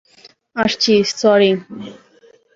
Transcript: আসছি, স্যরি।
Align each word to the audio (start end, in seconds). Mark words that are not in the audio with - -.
আসছি, 0.55 0.93
স্যরি। 1.11 1.51